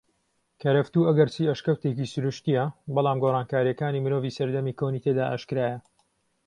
[0.61, 2.63] کەرەفتوو ئەگەرچی ئەشکەوتێکی سرووشتیە
[2.95, 5.77] بەلام گۆڕانکاریەکانی مرۆڤی سەردەمی کۆنی تێدا ئاشکرایە